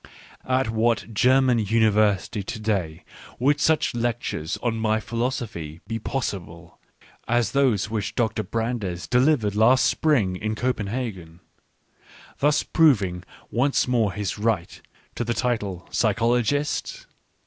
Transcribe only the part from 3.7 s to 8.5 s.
lectures on my philo sophy be possible, as those which Dr.